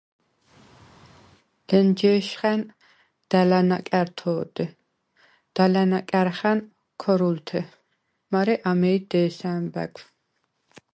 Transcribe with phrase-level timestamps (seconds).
[1.67, 2.61] ლენჯე̄შხა̈ნ
[3.29, 4.65] და̈ლა̈ ნაკა̈რთ’ ო̄დე,
[5.55, 6.59] და̈ლა̈ ნაკა̈რხა̈ნ–
[7.01, 7.61] ქორულთე,
[8.31, 10.01] მარე ამეი დე̄ს’ ა̈მბა̈გვ.